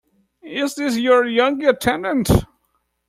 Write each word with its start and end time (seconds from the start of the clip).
Is 0.41 0.73
this 0.73 0.97
your 0.97 1.25
young 1.27 1.63
attendant? 1.63 2.27